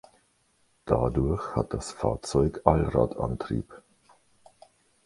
[0.85, 3.71] Dadurch hat das Fahrzeug Allradantrieb.